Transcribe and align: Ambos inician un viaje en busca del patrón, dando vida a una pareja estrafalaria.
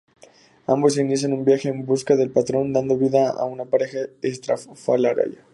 Ambos 0.65 0.97
inician 0.97 1.31
un 1.31 1.45
viaje 1.45 1.69
en 1.69 1.85
busca 1.85 2.15
del 2.15 2.31
patrón, 2.31 2.73
dando 2.73 2.97
vida 2.97 3.29
a 3.29 3.45
una 3.45 3.65
pareja 3.65 3.99
estrafalaria. 4.23 5.45